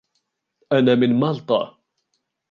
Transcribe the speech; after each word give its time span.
أنا 0.71 0.95
من 0.95 1.19
مالطا. 1.19 1.77